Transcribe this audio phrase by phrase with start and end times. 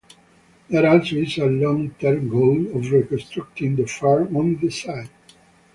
[0.67, 5.11] There also is a long-term goal of reconstructing the farm on the site.